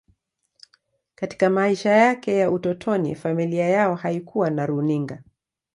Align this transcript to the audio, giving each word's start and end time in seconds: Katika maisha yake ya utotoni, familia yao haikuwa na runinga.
Katika 1.15 1.49
maisha 1.49 1.89
yake 1.89 2.37
ya 2.37 2.51
utotoni, 2.51 3.15
familia 3.15 3.69
yao 3.69 3.95
haikuwa 3.95 4.49
na 4.49 4.65
runinga. 4.65 5.23